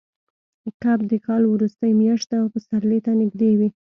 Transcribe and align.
کب 0.83 0.99
د 1.11 1.13
کال 1.25 1.43
وروستۍ 1.47 1.91
میاشت 2.01 2.27
ده 2.31 2.37
او 2.41 2.47
پسرلي 2.53 2.99
ته 3.05 3.11
نږدې 3.21 3.51
وي. 3.59 3.69